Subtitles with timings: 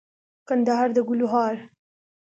[0.47, 1.55] کندهار دګلو هار